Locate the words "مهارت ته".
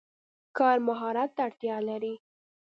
0.87-1.41